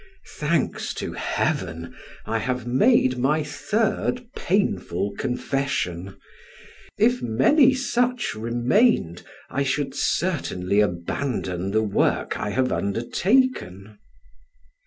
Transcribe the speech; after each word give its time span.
Thanks 0.37 0.95
to 0.95 1.13
Heaven, 1.13 1.95
I 2.25 2.39
have 2.39 2.65
made 2.65 3.19
my 3.19 3.43
third 3.43 4.25
painful 4.35 5.13
confession; 5.15 6.17
if 6.97 7.21
many 7.21 7.75
such 7.75 8.33
remained, 8.33 9.21
I 9.51 9.61
should 9.61 9.93
certainly 9.93 10.79
abandon 10.79 11.69
the 11.69 11.83
work 11.83 12.39
I 12.39 12.49
have 12.49 12.71
undertaken. 12.71 13.99